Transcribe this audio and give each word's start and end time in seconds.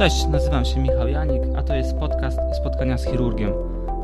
Cześć, 0.00 0.26
nazywam 0.26 0.64
się 0.64 0.80
Michał 0.80 1.08
Janik, 1.08 1.42
a 1.56 1.62
to 1.62 1.74
jest 1.74 1.96
podcast 1.96 2.38
Spotkania 2.56 2.98
z 2.98 3.04
chirurgiem. 3.04 3.52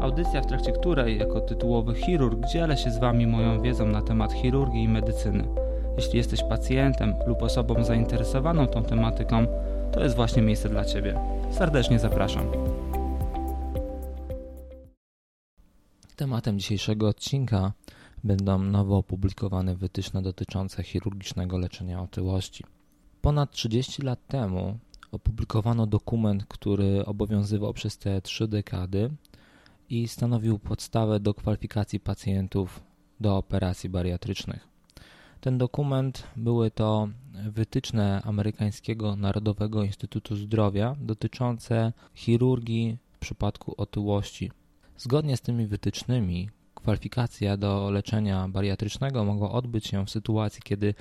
Audycja, 0.00 0.42
w 0.42 0.46
trakcie 0.46 0.72
której, 0.72 1.18
jako 1.18 1.41
tytułowy 1.41 1.95
chirurg, 1.95 2.47
dzielę 2.47 2.76
się 2.76 2.91
z 2.91 2.99
Wami 2.99 3.26
moją 3.26 3.63
wiedzą 3.63 3.86
na 3.86 4.02
temat 4.02 4.33
chirurgii 4.33 4.83
i 4.83 4.88
medycyny. 4.88 5.49
Jeśli 5.97 6.18
jesteś 6.18 6.43
pacjentem 6.43 7.15
lub 7.27 7.43
osobą 7.43 7.84
zainteresowaną 7.84 8.66
tą 8.66 8.82
tematyką, 8.82 9.46
to 9.93 10.02
jest 10.02 10.16
właśnie 10.16 10.43
miejsce 10.43 10.68
dla 10.68 10.84
Ciebie. 10.84 11.18
Serdecznie 11.50 11.98
zapraszam. 11.98 12.46
Tematem 16.16 16.58
dzisiejszego 16.58 17.08
odcinka 17.08 17.72
będą 18.24 18.58
nowo 18.58 18.96
opublikowane 18.96 19.76
wytyczne 19.76 20.22
dotyczące 20.22 20.82
chirurgicznego 20.82 21.58
leczenia 21.58 22.02
otyłości. 22.02 22.64
Ponad 23.20 23.50
30 23.50 24.02
lat 24.02 24.26
temu 24.26 24.79
opublikowano 25.16 25.86
dokument, 25.86 26.44
który 26.48 27.06
obowiązywał 27.06 27.72
przez 27.72 27.98
te 27.98 28.22
trzy 28.22 28.48
dekady 28.48 29.11
i 29.90 30.08
stanowił 30.08 30.58
podstawę 30.58 31.20
do 31.20 31.34
kwalifikacji 31.34 32.01
pacjentów 32.01 32.83
do 33.21 33.37
operacji 33.37 33.91
bariatrycznych. 33.91 34.69
Ten 35.41 35.59
dokument 35.59 36.27
były 36.37 36.71
to 36.71 37.09
wytyczne 37.51 38.23
amerykańskiego 38.24 39.16
Narodowego 39.16 39.83
Instytutu 39.83 40.37
Zdrowia 40.37 40.97
dotyczące 41.01 41.93
chirurgii 42.15 42.98
w 43.12 43.19
przypadku 43.19 43.74
otyłości. 43.77 44.51
Zgodnie 44.96 45.37
z 45.37 45.41
tymi 45.41 45.66
wytycznymi, 45.66 46.51
kwalifikacja 46.74 47.57
do 47.57 47.91
leczenia 47.91 48.48
bariatrycznego 48.48 49.24
mogła 49.24 49.51
odbyć 49.51 49.87
się 49.87 50.07
w 50.07 50.10
sytuacji, 50.10 50.62
kiedy 50.65 50.95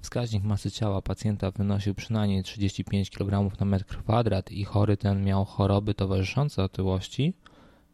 wskaźnik 0.00 0.44
masy 0.44 0.70
ciała 0.70 1.02
pacjenta 1.02 1.50
wynosił 1.50 1.94
przynajmniej 1.94 2.42
35 2.42 3.10
kg 3.10 3.60
na 3.60 3.66
metr 3.66 3.84
kwadrat 3.84 4.52
i 4.52 4.64
chory 4.64 4.96
ten 4.96 5.24
miał 5.24 5.44
choroby 5.44 5.94
towarzyszące 5.94 6.64
otyłości, 6.64 7.34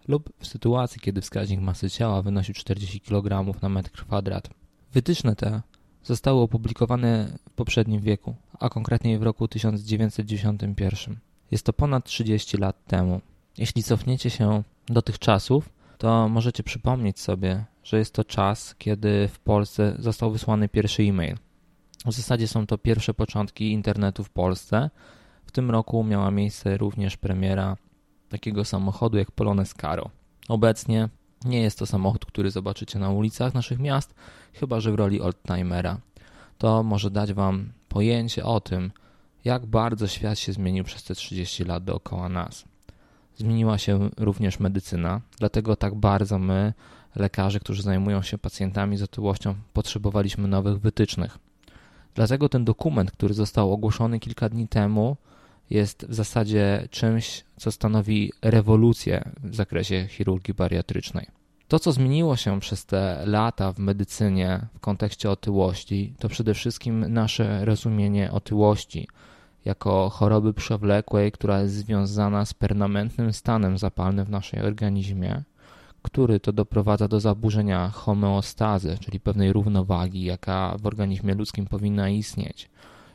lub 0.08 0.32
w 0.38 0.46
sytuacji, 0.46 1.00
kiedy 1.00 1.20
wskaźnik 1.20 1.60
masy 1.60 1.90
ciała 1.90 2.22
wynosił 2.22 2.54
40 2.54 3.00
kg 3.00 3.62
na 3.62 3.68
metr 3.68 3.90
kwadrat. 3.90 4.50
Wytyczne 4.92 5.36
te 5.36 5.62
zostały 6.02 6.40
opublikowane 6.40 7.38
w 7.50 7.52
poprzednim 7.52 8.00
wieku, 8.00 8.34
a 8.60 8.68
konkretnie 8.68 9.18
w 9.18 9.22
roku 9.22 9.48
1991. 9.48 11.16
Jest 11.50 11.66
to 11.66 11.72
ponad 11.72 12.04
30 12.04 12.56
lat 12.56 12.84
temu. 12.86 13.20
Jeśli 13.58 13.82
cofniecie 13.82 14.30
się 14.30 14.62
do 14.86 15.02
tych 15.02 15.18
czasów, 15.18 15.68
to 15.98 16.28
możecie 16.28 16.62
przypomnieć 16.62 17.20
sobie, 17.20 17.64
że 17.84 17.98
jest 17.98 18.14
to 18.14 18.24
czas, 18.24 18.74
kiedy 18.78 19.28
w 19.28 19.38
Polsce 19.38 19.96
został 19.98 20.30
wysłany 20.30 20.68
pierwszy 20.68 21.02
e-mail. 21.02 21.36
W 22.04 22.12
zasadzie 22.12 22.48
są 22.48 22.66
to 22.66 22.78
pierwsze 22.78 23.14
początki 23.14 23.72
internetu 23.72 24.24
w 24.24 24.30
Polsce. 24.30 24.90
W 25.46 25.52
tym 25.52 25.70
roku 25.70 26.04
miała 26.04 26.30
miejsce 26.30 26.76
również 26.76 27.16
premiera 27.16 27.76
takiego 28.28 28.64
samochodu 28.64 29.18
jak 29.18 29.30
Polones 29.30 29.74
Caro. 29.74 30.10
Obecnie 30.48 31.08
nie 31.44 31.62
jest 31.62 31.78
to 31.78 31.86
samochód, 31.86 32.26
który 32.26 32.50
zobaczycie 32.50 32.98
na 32.98 33.10
ulicach 33.10 33.54
naszych 33.54 33.78
miast, 33.78 34.14
chyba 34.52 34.80
że 34.80 34.92
w 34.92 34.94
roli 34.94 35.20
oldtimera. 35.20 36.00
To 36.58 36.82
może 36.82 37.10
dać 37.10 37.32
Wam 37.32 37.72
pojęcie 37.88 38.44
o 38.44 38.60
tym, 38.60 38.90
jak 39.44 39.66
bardzo 39.66 40.06
świat 40.06 40.38
się 40.38 40.52
zmienił 40.52 40.84
przez 40.84 41.04
te 41.04 41.14
30 41.14 41.64
lat 41.64 41.84
dookoła 41.84 42.28
nas. 42.28 42.64
Zmieniła 43.36 43.78
się 43.78 44.10
również 44.16 44.60
medycyna, 44.60 45.20
dlatego 45.38 45.76
tak 45.76 45.94
bardzo 45.94 46.38
my, 46.38 46.72
lekarze, 47.16 47.60
którzy 47.60 47.82
zajmują 47.82 48.22
się 48.22 48.38
pacjentami 48.38 48.96
z 48.96 49.02
otyłością, 49.02 49.54
potrzebowaliśmy 49.72 50.48
nowych 50.48 50.78
wytycznych. 50.80 51.38
Dlatego 52.16 52.48
ten 52.48 52.64
dokument, 52.64 53.10
który 53.10 53.34
został 53.34 53.72
ogłoszony 53.72 54.20
kilka 54.20 54.48
dni 54.48 54.68
temu, 54.68 55.16
jest 55.70 56.06
w 56.08 56.14
zasadzie 56.14 56.88
czymś, 56.90 57.44
co 57.56 57.72
stanowi 57.72 58.32
rewolucję 58.42 59.30
w 59.42 59.54
zakresie 59.54 60.06
chirurgii 60.08 60.54
bariatrycznej. 60.54 61.26
To, 61.68 61.78
co 61.78 61.92
zmieniło 61.92 62.36
się 62.36 62.60
przez 62.60 62.86
te 62.86 63.22
lata 63.26 63.72
w 63.72 63.78
medycynie 63.78 64.60
w 64.74 64.80
kontekście 64.80 65.30
otyłości, 65.30 66.14
to 66.18 66.28
przede 66.28 66.54
wszystkim 66.54 67.12
nasze 67.12 67.64
rozumienie 67.64 68.32
otyłości 68.32 69.08
jako 69.64 70.10
choroby 70.10 70.54
przewlekłej, 70.54 71.32
która 71.32 71.60
jest 71.60 71.74
związana 71.74 72.44
z 72.44 72.54
permanentnym 72.54 73.32
stanem 73.32 73.78
zapalnym 73.78 74.24
w 74.26 74.30
naszym 74.30 74.64
organizmie, 74.64 75.42
który 76.06 76.40
to 76.40 76.52
doprowadza 76.52 77.08
do 77.08 77.20
zaburzenia 77.20 77.88
homeostazy, 77.88 78.98
czyli 79.00 79.20
pewnej 79.20 79.52
równowagi, 79.52 80.24
jaka 80.24 80.76
w 80.78 80.86
organizmie 80.86 81.34
ludzkim 81.34 81.66
powinna 81.66 82.08
istnieć. 82.08 82.70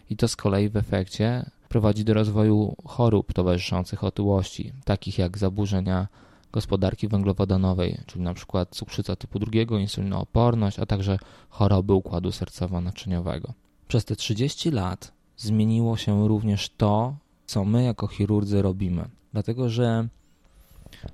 I 0.09 0.17
to 0.17 0.27
z 0.27 0.35
kolei 0.35 0.69
w 0.69 0.77
efekcie 0.77 1.49
prowadzi 1.69 2.03
do 2.05 2.13
rozwoju 2.13 2.75
chorób 2.85 3.33
towarzyszących 3.33 4.03
otyłości, 4.03 4.73
takich 4.85 5.17
jak 5.17 5.37
zaburzenia 5.37 6.07
gospodarki 6.51 7.07
węglowodanowej, 7.07 7.97
czyli 8.05 8.21
np. 8.21 8.65
cukrzyca 8.71 9.15
typu 9.15 9.39
drugiego, 9.39 9.77
insulinooporność, 9.77 10.79
a 10.79 10.85
także 10.85 11.17
choroby 11.49 11.93
układu 11.93 12.29
sercowo-naczyniowego. 12.29 13.53
Przez 13.87 14.05
te 14.05 14.15
30 14.15 14.71
lat 14.71 15.11
zmieniło 15.37 15.97
się 15.97 16.27
również 16.27 16.69
to, 16.69 17.15
co 17.45 17.65
my 17.65 17.83
jako 17.83 18.07
chirurdzy 18.07 18.61
robimy. 18.61 19.09
Dlatego, 19.33 19.69
że 19.69 20.07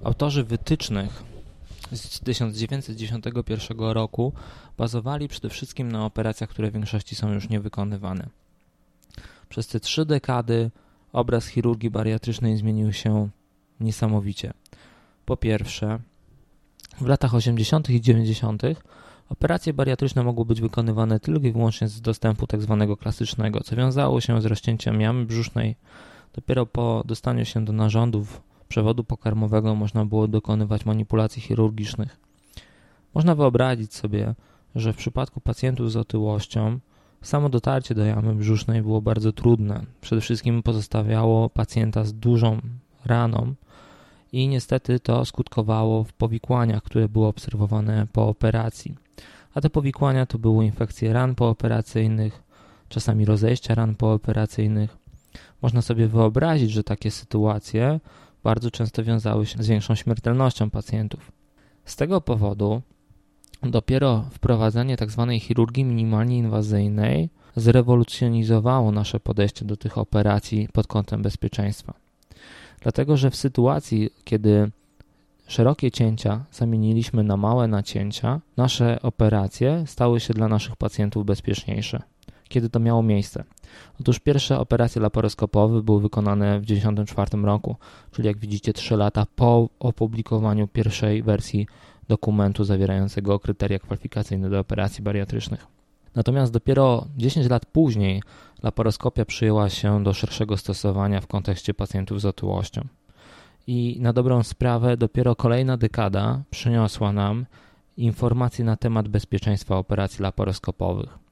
autorzy 0.03 0.43
wytycznych 0.43 1.36
z 1.91 2.19
1991 2.19 3.79
roku 3.79 4.33
bazowali 4.77 5.27
przede 5.27 5.49
wszystkim 5.49 5.91
na 5.91 6.05
operacjach, 6.05 6.49
które 6.49 6.71
w 6.71 6.73
większości 6.73 7.15
są 7.15 7.33
już 7.33 7.49
niewykonywane. 7.49 8.27
Przez 9.49 9.67
te 9.67 9.79
trzy 9.79 10.05
dekady 10.05 10.71
obraz 11.13 11.47
chirurgii 11.47 11.89
bariatrycznej 11.89 12.57
zmienił 12.57 12.93
się 12.93 13.29
niesamowicie. 13.79 14.53
Po 15.25 15.37
pierwsze, 15.37 15.99
w 17.01 17.07
latach 17.07 17.35
80. 17.35 17.89
i 17.89 18.01
90. 18.01 18.63
operacje 19.29 19.73
bariatryczne 19.73 20.23
mogły 20.23 20.45
być 20.45 20.61
wykonywane 20.61 21.19
tylko 21.19 21.47
i 21.47 21.51
wyłącznie 21.51 21.87
z 21.87 22.01
dostępu 22.01 22.47
tzw. 22.47 22.85
Tak 22.87 22.99
klasycznego, 22.99 23.61
co 23.61 23.75
wiązało 23.75 24.21
się 24.21 24.41
z 24.41 24.45
rozcięciem 24.45 25.01
jamy 25.01 25.25
brzusznej. 25.25 25.75
Dopiero 26.33 26.65
po 26.65 27.03
dostaniu 27.05 27.45
się 27.45 27.65
do 27.65 27.73
narządów 27.73 28.41
przewodu 28.67 29.03
pokarmowego 29.03 29.75
można 29.75 30.05
było 30.05 30.27
dokonywać 30.27 30.85
manipulacji 30.85 31.41
chirurgicznych. 31.41 32.17
Można 33.13 33.35
wyobrazić 33.35 33.93
sobie, 33.93 34.35
że 34.75 34.93
w 34.93 34.97
przypadku 34.97 35.41
pacjentów 35.41 35.91
z 35.91 35.95
otyłością 35.95 36.79
samo 37.21 37.49
dotarcie 37.49 37.95
do 37.95 38.05
jamy 38.05 38.35
brzusznej 38.35 38.81
było 38.81 39.01
bardzo 39.01 39.31
trudne. 39.31 39.85
Przede 40.01 40.21
wszystkim 40.21 40.63
pozostawiało 40.63 41.49
pacjenta 41.49 42.03
z 42.03 42.13
dużą 42.13 42.61
raną 43.05 43.53
i 44.31 44.47
niestety 44.47 44.99
to 44.99 45.25
skutkowało 45.25 46.03
w 46.03 46.13
powikłaniach, 46.13 46.83
które 46.83 47.09
były 47.09 47.27
obserwowane 47.27 48.07
po 48.13 48.27
operacji. 48.27 48.95
A 49.53 49.61
te 49.61 49.69
powikłania 49.69 50.25
to 50.25 50.39
były 50.39 50.65
infekcje 50.65 51.13
ran 51.13 51.35
pooperacyjnych, 51.35 52.43
czasami 52.89 53.25
rozejścia 53.25 53.75
ran 53.75 53.95
pooperacyjnych. 53.95 54.97
Można 55.61 55.81
sobie 55.81 56.07
wyobrazić, 56.07 56.71
że 56.71 56.83
takie 56.83 57.11
sytuacje 57.11 57.99
bardzo 58.43 58.71
często 58.71 59.03
wiązały 59.03 59.45
się 59.45 59.63
z 59.63 59.67
większą 59.67 59.95
śmiertelnością 59.95 60.69
pacjentów. 60.69 61.31
Z 61.85 61.95
tego 61.95 62.21
powodu 62.21 62.81
dopiero 63.63 64.25
wprowadzenie 64.31 64.97
tzw. 64.97 65.27
Tak 65.29 65.41
chirurgii 65.41 65.85
minimalnie 65.85 66.37
inwazyjnej 66.37 67.29
zrewolucjonizowało 67.55 68.91
nasze 68.91 69.19
podejście 69.19 69.65
do 69.65 69.77
tych 69.77 69.97
operacji 69.97 70.69
pod 70.73 70.87
kątem 70.87 71.21
bezpieczeństwa. 71.21 71.93
Dlatego, 72.81 73.17
że 73.17 73.31
w 73.31 73.35
sytuacji, 73.35 74.09
kiedy 74.23 74.71
szerokie 75.47 75.91
cięcia 75.91 76.45
zamieniliśmy 76.51 77.23
na 77.23 77.37
małe 77.37 77.67
nacięcia, 77.67 78.41
nasze 78.57 79.01
operacje 79.01 79.83
stały 79.87 80.19
się 80.19 80.33
dla 80.33 80.47
naszych 80.47 80.75
pacjentów 80.75 81.25
bezpieczniejsze 81.25 82.01
kiedy 82.47 82.69
to 82.69 82.79
miało 82.79 83.03
miejsce. 83.03 83.43
Otóż 84.01 84.19
pierwsze 84.19 84.59
operacje 84.59 85.01
laparoskopowe 85.01 85.81
były 85.81 86.01
wykonane 86.01 86.59
w 86.59 86.65
1994 86.65 87.43
roku, 87.43 87.75
czyli 88.11 88.27
jak 88.27 88.37
widzicie 88.37 88.73
3 88.73 88.97
lata 88.97 89.25
po 89.35 89.69
opublikowaniu 89.79 90.67
pierwszej 90.67 91.23
wersji 91.23 91.67
dokumentu 92.07 92.63
zawierającego 92.63 93.39
kryteria 93.39 93.79
kwalifikacyjne 93.79 94.49
do 94.49 94.59
operacji 94.59 95.03
bariatrycznych. 95.03 95.67
Natomiast 96.15 96.53
dopiero 96.53 97.05
10 97.17 97.49
lat 97.49 97.65
później 97.65 98.23
laparoskopia 98.63 99.25
przyjęła 99.25 99.69
się 99.69 100.03
do 100.03 100.13
szerszego 100.13 100.57
stosowania 100.57 101.21
w 101.21 101.27
kontekście 101.27 101.73
pacjentów 101.73 102.21
z 102.21 102.25
otyłością. 102.25 102.81
I 103.67 103.97
na 103.99 104.13
dobrą 104.13 104.43
sprawę 104.43 104.97
dopiero 104.97 105.35
kolejna 105.35 105.77
dekada 105.77 106.41
przyniosła 106.49 107.13
nam 107.13 107.45
informacje 107.97 108.65
na 108.65 108.75
temat 108.75 109.07
bezpieczeństwa 109.07 109.77
operacji 109.77 110.23
laparoskopowych. 110.23 111.26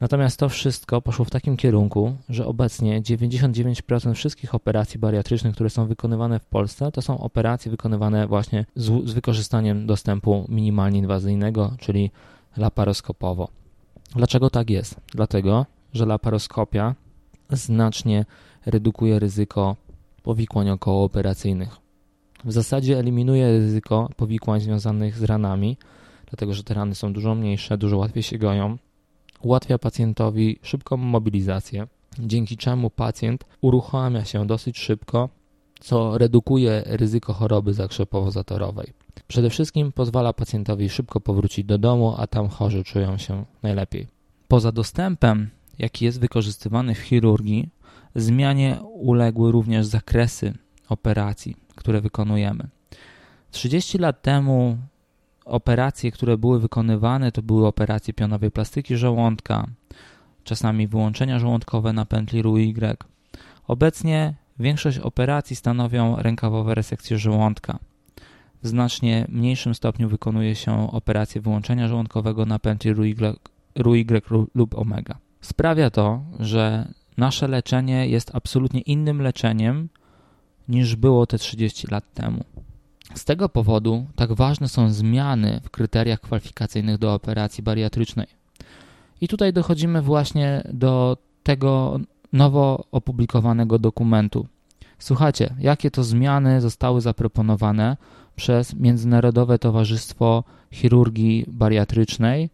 Natomiast 0.00 0.38
to 0.38 0.48
wszystko 0.48 1.02
poszło 1.02 1.24
w 1.24 1.30
takim 1.30 1.56
kierunku, 1.56 2.16
że 2.28 2.46
obecnie 2.46 3.02
99% 3.02 4.14
wszystkich 4.14 4.54
operacji 4.54 5.00
bariatrycznych, 5.00 5.54
które 5.54 5.70
są 5.70 5.86
wykonywane 5.86 6.38
w 6.38 6.44
Polsce, 6.46 6.92
to 6.92 7.02
są 7.02 7.18
operacje 7.18 7.70
wykonywane 7.70 8.26
właśnie 8.26 8.66
z, 8.76 9.08
z 9.08 9.12
wykorzystaniem 9.12 9.86
dostępu 9.86 10.46
minimalnie 10.48 10.98
inwazyjnego, 10.98 11.74
czyli 11.78 12.10
laparoskopowo. 12.56 13.48
Dlaczego 14.16 14.50
tak 14.50 14.70
jest? 14.70 15.00
Dlatego, 15.12 15.66
że 15.92 16.06
laparoskopia 16.06 16.94
znacznie 17.50 18.24
redukuje 18.66 19.18
ryzyko 19.18 19.76
powikłań 20.22 20.70
okołooperacyjnych. 20.70 21.76
W 22.44 22.52
zasadzie 22.52 22.98
eliminuje 22.98 23.48
ryzyko 23.48 24.08
powikłań 24.16 24.60
związanych 24.60 25.16
z 25.16 25.22
ranami, 25.22 25.76
dlatego 26.30 26.54
że 26.54 26.64
te 26.64 26.74
rany 26.74 26.94
są 26.94 27.12
dużo 27.12 27.34
mniejsze, 27.34 27.78
dużo 27.78 27.96
łatwiej 27.96 28.22
się 28.22 28.38
goją. 28.38 28.78
Ułatwia 29.42 29.78
pacjentowi 29.78 30.58
szybką 30.62 30.96
mobilizację, 30.96 31.86
dzięki 32.18 32.56
czemu 32.56 32.90
pacjent 32.90 33.44
uruchamia 33.60 34.24
się 34.24 34.46
dosyć 34.46 34.78
szybko, 34.78 35.28
co 35.80 36.18
redukuje 36.18 36.82
ryzyko 36.86 37.32
choroby 37.32 37.72
zakrzepowo-zatorowej. 37.72 38.92
Przede 39.28 39.50
wszystkim 39.50 39.92
pozwala 39.92 40.32
pacjentowi 40.32 40.88
szybko 40.88 41.20
powrócić 41.20 41.64
do 41.64 41.78
domu, 41.78 42.14
a 42.18 42.26
tam 42.26 42.48
chorzy 42.48 42.84
czują 42.84 43.18
się 43.18 43.44
najlepiej. 43.62 44.06
Poza 44.48 44.72
dostępem, 44.72 45.50
jaki 45.78 46.04
jest 46.04 46.20
wykorzystywany 46.20 46.94
w 46.94 46.98
chirurgii, 46.98 47.68
zmianie 48.14 48.78
uległy 48.82 49.52
również 49.52 49.86
zakresy 49.86 50.54
operacji, 50.88 51.56
które 51.74 52.00
wykonujemy. 52.00 52.68
30 53.50 53.98
lat 53.98 54.22
temu 54.22 54.76
operacje, 55.50 56.10
które 56.10 56.38
były 56.38 56.60
wykonywane, 56.60 57.32
to 57.32 57.42
były 57.42 57.66
operacje 57.66 58.14
pionowej 58.14 58.50
plastyki 58.50 58.96
żołądka, 58.96 59.66
czasami 60.44 60.86
wyłączenia 60.86 61.38
żołądkowe 61.38 61.92
na 61.92 62.04
pętli 62.04 62.42
RUY. 62.42 62.74
Obecnie 63.66 64.34
większość 64.58 64.98
operacji 64.98 65.56
stanowią 65.56 66.16
rękawowe 66.16 66.74
resekcje 66.74 67.18
żołądka. 67.18 67.78
W 68.62 68.68
znacznie 68.68 69.26
mniejszym 69.28 69.74
stopniu 69.74 70.08
wykonuje 70.08 70.54
się 70.54 70.90
operację 70.92 71.40
wyłączenia 71.40 71.88
żołądkowego 71.88 72.46
na 72.46 72.58
pętli 72.58 72.94
RUY 73.76 74.04
lub 74.54 74.78
omega. 74.78 75.18
Sprawia 75.40 75.90
to, 75.90 76.22
że 76.40 76.92
nasze 77.16 77.48
leczenie 77.48 78.08
jest 78.08 78.34
absolutnie 78.34 78.80
innym 78.80 79.22
leczeniem 79.22 79.88
niż 80.68 80.96
było 80.96 81.26
te 81.26 81.38
30 81.38 81.86
lat 81.90 82.14
temu. 82.14 82.44
Z 83.14 83.24
tego 83.24 83.48
powodu 83.48 84.06
tak 84.16 84.32
ważne 84.32 84.68
są 84.68 84.90
zmiany 84.90 85.60
w 85.64 85.70
kryteriach 85.70 86.20
kwalifikacyjnych 86.20 86.98
do 86.98 87.14
operacji 87.14 87.62
bariatrycznej. 87.62 88.26
I 89.20 89.28
tutaj 89.28 89.52
dochodzimy 89.52 90.02
właśnie 90.02 90.62
do 90.72 91.16
tego 91.42 92.00
nowo 92.32 92.84
opublikowanego 92.92 93.78
dokumentu. 93.78 94.46
Słuchajcie, 94.98 95.54
jakie 95.58 95.90
to 95.90 96.04
zmiany 96.04 96.60
zostały 96.60 97.00
zaproponowane 97.00 97.96
przez 98.36 98.74
Międzynarodowe 98.74 99.58
Towarzystwo 99.58 100.44
Chirurgii 100.70 101.44
Bariatrycznej 101.48 102.50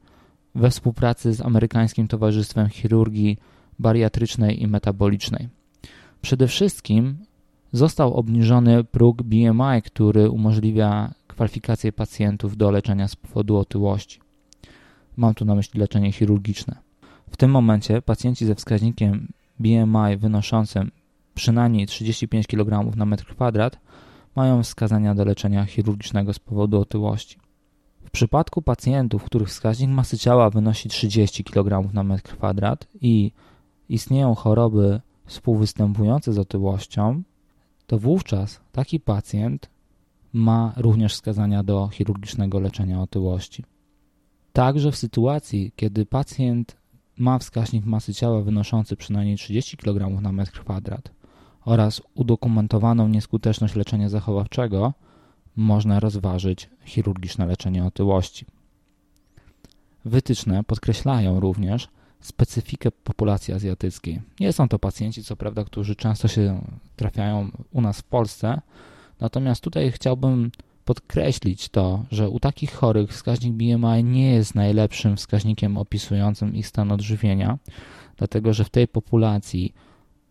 we 0.54 0.70
współpracy 0.70 1.32
z 1.32 1.40
Amerykańskim 1.40 2.08
Towarzystwem 2.08 2.68
Chirurgii 2.68 3.38
Bariatrycznej 3.78 4.62
i 4.62 4.66
Metabolicznej. 4.66 5.48
Przede 6.22 6.48
wszystkim 6.48 7.16
został 7.76 8.14
obniżony 8.14 8.84
próg 8.84 9.22
BMI, 9.22 9.82
który 9.84 10.30
umożliwia 10.30 11.14
kwalifikację 11.26 11.92
pacjentów 11.92 12.56
do 12.56 12.70
leczenia 12.70 13.08
z 13.08 13.16
powodu 13.16 13.56
otyłości. 13.56 14.20
Mam 15.16 15.34
tu 15.34 15.44
na 15.44 15.54
myśli 15.54 15.80
leczenie 15.80 16.12
chirurgiczne. 16.12 16.76
W 17.30 17.36
tym 17.36 17.50
momencie 17.50 18.02
pacjenci 18.02 18.46
ze 18.46 18.54
wskaźnikiem 18.54 19.28
BMI 19.58 20.16
wynoszącym 20.18 20.90
przynajmniej 21.34 21.86
35 21.86 22.46
kg 22.46 22.96
na 22.96 23.06
metr 23.06 23.26
kwadrat 23.26 23.78
mają 24.36 24.62
wskazania 24.62 25.14
do 25.14 25.24
leczenia 25.24 25.64
chirurgicznego 25.64 26.32
z 26.32 26.38
powodu 26.38 26.80
otyłości. 26.80 27.38
W 28.04 28.10
przypadku 28.10 28.62
pacjentów, 28.62 29.24
których 29.24 29.48
wskaźnik 29.48 29.90
masy 29.90 30.18
ciała 30.18 30.50
wynosi 30.50 30.88
30 30.88 31.44
kg 31.44 31.94
na 31.94 32.02
metr 32.02 32.22
kwadrat 32.22 32.86
i 33.00 33.32
istnieją 33.88 34.34
choroby 34.34 35.00
współwystępujące 35.26 36.32
z 36.32 36.38
otyłością, 36.38 37.22
to 37.86 37.98
wówczas 37.98 38.60
taki 38.72 39.00
pacjent 39.00 39.70
ma 40.32 40.72
również 40.76 41.12
wskazania 41.12 41.62
do 41.62 41.88
chirurgicznego 41.88 42.60
leczenia 42.60 43.00
otyłości. 43.00 43.64
Także 44.52 44.92
w 44.92 44.96
sytuacji, 44.96 45.72
kiedy 45.76 46.06
pacjent 46.06 46.76
ma 47.18 47.38
wskaźnik 47.38 47.84
masy 47.84 48.14
ciała 48.14 48.42
wynoszący 48.42 48.96
przynajmniej 48.96 49.36
30 49.36 49.76
kg 49.76 50.22
na 50.22 50.32
metr 50.32 50.52
kwadrat 50.52 51.10
oraz 51.64 52.02
udokumentowaną 52.14 53.08
nieskuteczność 53.08 53.74
leczenia 53.74 54.08
zachowawczego, 54.08 54.94
można 55.56 56.00
rozważyć 56.00 56.70
chirurgiczne 56.84 57.46
leczenie 57.46 57.84
otyłości. 57.84 58.46
Wytyczne 60.04 60.64
podkreślają 60.64 61.40
również 61.40 61.88
specyfikę 62.26 62.90
populacji 62.90 63.54
azjatyckiej. 63.54 64.20
Nie 64.40 64.52
są 64.52 64.68
to 64.68 64.78
pacjenci, 64.78 65.24
co 65.24 65.36
prawda, 65.36 65.64
którzy 65.64 65.96
często 65.96 66.28
się 66.28 66.60
trafiają 66.96 67.50
u 67.72 67.80
nas 67.80 68.00
w 68.00 68.04
Polsce, 68.04 68.60
natomiast 69.20 69.60
tutaj 69.60 69.92
chciałbym 69.92 70.50
podkreślić 70.84 71.68
to, 71.68 72.04
że 72.10 72.28
u 72.28 72.40
takich 72.40 72.72
chorych 72.72 73.10
wskaźnik 73.10 73.52
BMI 73.52 74.04
nie 74.04 74.32
jest 74.34 74.54
najlepszym 74.54 75.16
wskaźnikiem 75.16 75.76
opisującym 75.76 76.54
ich 76.54 76.66
stan 76.66 76.92
odżywienia, 76.92 77.58
dlatego 78.16 78.54
że 78.54 78.64
w 78.64 78.70
tej 78.70 78.88
populacji 78.88 79.74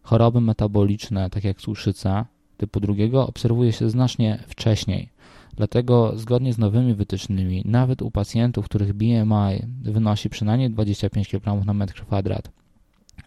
choroby 0.02 0.42
metaboliczne, 0.42 1.30
tak 1.30 1.44
jak 1.44 1.58
cukrzyca 1.58 2.26
typu 2.58 2.80
drugiego, 2.80 3.28
obserwuje 3.28 3.74
się 3.74 3.90
znacznie 3.90 4.44
wcześniej. 4.48 5.10
Dlatego 5.56 6.18
zgodnie 6.18 6.54
z 6.54 6.58
nowymi 6.58 6.94
wytycznymi, 6.94 7.62
nawet 7.66 8.02
u 8.02 8.12
pacjentów, 8.12 8.66
których 8.66 8.94
BMI 8.94 9.68
wynosi 9.82 10.30
przynajmniej 10.30 10.70
25 10.70 11.28
kg 11.28 11.66
na 11.66 11.74
metr 11.74 12.06
kwadrat 12.06 12.52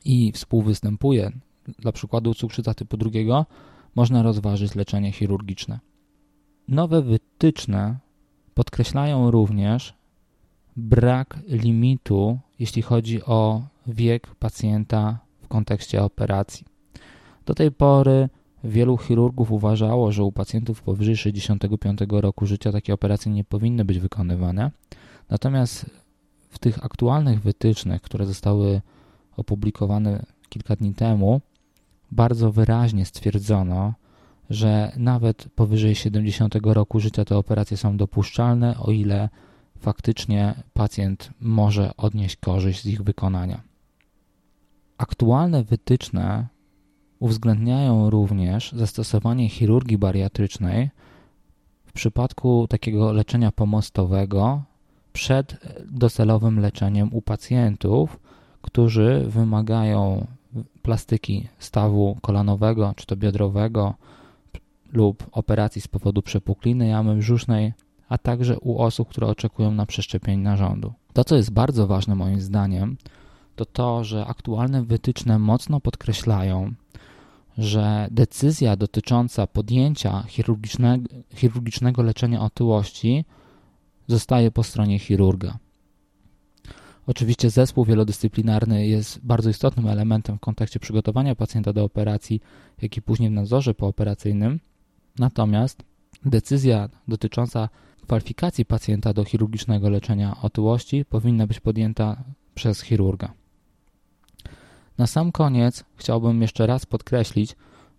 i 0.04 0.32
współwystępuje, 0.32 1.32
dla 1.78 1.92
przykładu 1.92 2.34
cukrzyca 2.34 2.74
typu 2.74 2.96
drugiego, 2.96 3.46
można 3.94 4.22
rozważyć 4.22 4.74
leczenie 4.74 5.12
chirurgiczne. 5.12 5.78
Nowe 6.68 7.02
wytyczne 7.02 7.98
podkreślają 8.54 9.30
również 9.30 9.94
brak 10.76 11.38
limitu, 11.48 12.38
jeśli 12.58 12.82
chodzi 12.82 13.24
o 13.24 13.62
wiek 13.86 14.34
pacjenta 14.34 15.18
w 15.42 15.48
kontekście 15.48 16.02
operacji. 16.02 16.66
Do 17.46 17.54
tej 17.54 17.72
pory 17.72 18.28
wielu 18.64 18.98
chirurgów 18.98 19.52
uważało, 19.52 20.12
że 20.12 20.24
u 20.24 20.32
pacjentów 20.32 20.82
powyżej 20.82 21.16
65 21.16 22.00
roku 22.10 22.46
życia 22.46 22.72
takie 22.72 22.94
operacje 22.94 23.32
nie 23.32 23.44
powinny 23.44 23.84
być 23.84 23.98
wykonywane. 23.98 24.70
Natomiast 25.30 25.90
w 26.50 26.58
tych 26.58 26.84
aktualnych 26.84 27.40
wytycznych, 27.40 28.02
które 28.02 28.26
zostały 28.26 28.80
opublikowane 29.36 30.26
kilka 30.48 30.76
dni 30.76 30.94
temu, 30.94 31.40
bardzo 32.10 32.52
wyraźnie 32.52 33.06
stwierdzono, 33.06 33.94
że 34.50 34.92
nawet 34.96 35.48
powyżej 35.54 35.94
70 35.94 36.54
roku 36.62 37.00
życia 37.00 37.24
te 37.24 37.36
operacje 37.36 37.76
są 37.76 37.96
dopuszczalne, 37.96 38.78
o 38.78 38.90
ile 38.90 39.28
faktycznie 39.78 40.54
pacjent 40.72 41.30
może 41.40 41.90
odnieść 41.96 42.36
korzyść 42.36 42.82
z 42.82 42.86
ich 42.86 43.02
wykonania. 43.02 43.60
Aktualne 44.98 45.64
wytyczne 45.64 46.46
uwzględniają 47.20 48.10
również 48.10 48.72
zastosowanie 48.72 49.48
chirurgii 49.48 49.98
bariatrycznej 49.98 50.90
w 51.86 51.92
przypadku 51.92 52.66
takiego 52.68 53.12
leczenia 53.12 53.52
pomostowego 53.52 54.62
przed 55.12 55.56
docelowym 55.90 56.60
leczeniem 56.60 57.08
u 57.12 57.22
pacjentów, 57.22 58.20
którzy 58.62 59.24
wymagają 59.28 60.26
plastyki 60.82 61.48
stawu 61.58 62.18
kolanowego 62.22 62.94
czy 62.96 63.06
to 63.06 63.16
biodrowego 63.16 63.94
lub 64.92 65.26
operacji 65.32 65.80
z 65.80 65.88
powodu 65.88 66.22
przepukliny 66.22 66.88
jamy 66.88 67.16
brzusznej, 67.16 67.72
a 68.08 68.18
także 68.18 68.58
u 68.58 68.78
osób, 68.78 69.08
które 69.08 69.26
oczekują 69.26 69.70
na 69.70 69.86
przeszczepienie 69.86 70.42
narządu. 70.42 70.92
To, 71.12 71.24
co 71.24 71.36
jest 71.36 71.52
bardzo 71.52 71.86
ważne 71.86 72.14
moim 72.14 72.40
zdaniem, 72.40 72.96
to 73.56 73.64
to, 73.64 74.04
że 74.04 74.26
aktualne 74.26 74.82
wytyczne 74.82 75.38
mocno 75.38 75.80
podkreślają, 75.80 76.72
że 77.58 78.08
decyzja 78.10 78.76
dotycząca 78.76 79.46
podjęcia 79.46 80.24
chirurgicznego, 81.34 82.02
leczenia 82.02 82.40
otyłości 82.40 83.24
zostaje 84.06 84.50
po 84.50 84.62
stronie 84.62 84.98
chirurga. 84.98 85.58
Oczywiście 87.06 87.50
zespół 87.50 87.84
wielodyscyplinarny 87.84 88.86
jest 88.86 89.20
bardzo 89.26 89.50
istotnym 89.50 89.88
elementem 89.88 90.36
w 90.36 90.40
kontekście 90.40 90.80
przygotowania 90.80 91.34
pacjenta 91.34 91.72
do 91.72 91.84
operacji, 91.84 92.40
jak 92.82 92.96
i 92.96 93.02
później 93.02 93.30
w 93.30 93.32
nadzorze 93.32 93.74
pooperacyjnym. 93.74 94.60
Natomiast 95.18 95.82
decyzja 96.24 96.88
dotycząca 97.08 97.68
kwalifikacji 98.02 98.64
pacjenta 98.64 99.12
do 99.12 99.24
chirurgicznego 99.24 99.90
leczenia 99.90 100.36
otyłości 100.42 101.04
powinna 101.04 101.46
być 101.46 101.60
podjęta 101.60 102.24
przez 102.54 102.82
chirurga. 102.82 103.32
Na 104.98 105.06
sam 105.06 105.32
koniec 105.32 105.84
chciałbym 105.96 106.42
jeszcze 106.42 106.66
raz 106.66 106.86
podkreślić, 106.86 107.56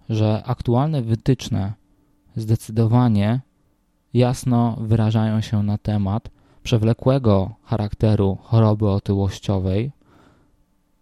że 0.09 0.43
aktualne 0.45 1.01
wytyczne 1.01 1.73
zdecydowanie 2.35 3.41
jasno 4.13 4.77
wyrażają 4.81 5.41
się 5.41 5.63
na 5.63 5.77
temat 5.77 6.29
przewlekłego 6.63 7.55
charakteru 7.63 8.37
choroby 8.41 8.89
otyłościowej 8.89 9.91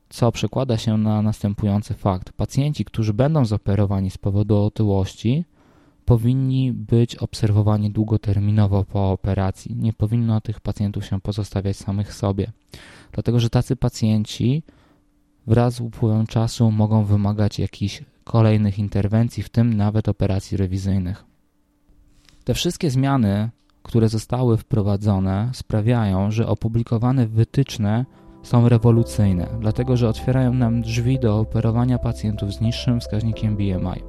co 0.10 0.32
przekłada 0.32 0.78
się 0.78 0.98
na 0.98 1.22
następujący 1.22 1.94
fakt. 1.94 2.32
Pacjenci, 2.34 2.86
którzy 2.86 3.14
będą 3.14 3.46
zoperowani 3.46 4.10
z 4.10 4.18
powodu 4.18 4.58
otyłości, 4.58 5.46
powinni 6.06 6.74
być 6.74 7.16
obserwowani 7.16 7.92
długoterminowo 7.92 8.84
po 8.84 9.12
operacji. 9.12 9.76
Nie 9.76 9.94
powinno 9.94 10.42
tych 10.42 10.60
pacjentów 10.60 11.06
się 11.06 11.22
pozostawiać 11.22 11.78
samych 11.78 12.14
sobie, 12.14 12.52
dlatego 13.12 13.40
że 13.40 13.50
tacy 13.50 13.76
pacjenci 13.76 14.64
wraz 15.48 15.74
z 15.74 15.82
upływem 15.82 16.28
czasu 16.28 16.72
mogą 16.72 17.04
wymagać 17.04 17.60
jakichś 17.60 18.04
kolejnych 18.24 18.80
interwencji, 18.80 19.44
w 19.44 19.50
tym 19.50 19.74
nawet 19.74 20.10
operacji 20.10 20.58
rewizyjnych. 20.58 21.26
Te 22.44 22.54
wszystkie 22.54 22.90
zmiany, 22.90 23.50
które 23.84 24.10
zostały 24.10 24.58
wprowadzone, 24.58 25.50
sprawiają, 25.54 26.32
że 26.32 26.48
opublikowane 26.48 27.28
wytyczne 27.28 28.06
są 28.44 28.70
rewolucyjne, 28.70 29.48
dlatego 29.60 29.98
że 29.98 30.10
otwierają 30.10 30.54
nam 30.54 30.82
drzwi 30.82 31.20
do 31.20 31.40
operowania 31.40 32.00
pacjentów 32.00 32.54
z 32.54 32.62
niższym 32.62 33.00
wskaźnikiem 33.00 33.56
BMI. 33.56 34.04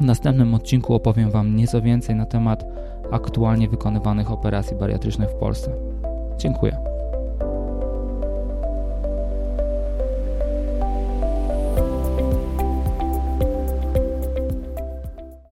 W 0.00 0.04
następnym 0.04 0.54
odcinku 0.54 0.94
opowiem 0.94 1.30
Wam 1.30 1.56
nieco 1.56 1.82
więcej 1.82 2.16
na 2.16 2.26
temat 2.26 2.64
aktualnie 3.12 3.68
wykonywanych 3.68 4.30
operacji 4.30 4.76
bariatrycznych 4.76 5.30
w 5.30 5.34
Polsce. 5.34 5.74
Dziękuję. 6.38 6.91